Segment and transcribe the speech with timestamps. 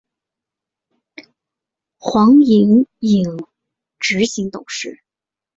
[1.99, 3.37] 黄影影
[3.99, 5.03] 执行董事。